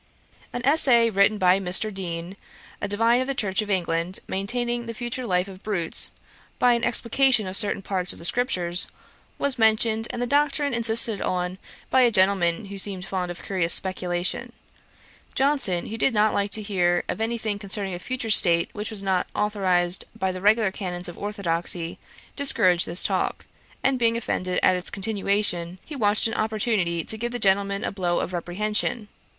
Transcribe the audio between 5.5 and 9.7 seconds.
brutes, by an explication of certain parts of the scriptures, was